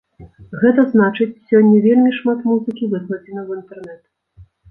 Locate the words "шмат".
2.21-2.39